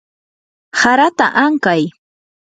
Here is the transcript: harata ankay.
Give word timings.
harata 0.81 1.25
ankay. 1.43 1.83